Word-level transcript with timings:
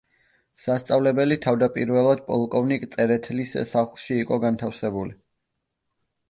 სასწავლებელი 0.61 1.35
თავდაპირველად 1.43 2.23
პოლკოვნიკ 2.29 2.87
წერეთლის 2.95 3.53
სახლში 3.73 4.19
იყო 4.23 4.41
განთავსებული. 4.47 5.15